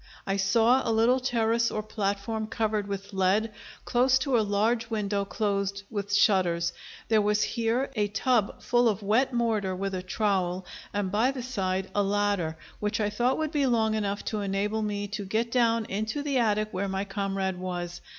[0.25, 3.53] I saw a little terrace or platform covered with lead,
[3.85, 6.73] close to a large window closed with shutters.
[7.07, 11.43] There was here a tub full of wet mortar with a trowel, and by the
[11.43, 15.51] side a ladder, which I thought would be long enough to enable me to get
[15.51, 18.01] down into the attic where my comrade was.